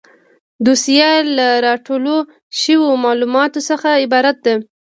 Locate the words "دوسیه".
0.65-1.11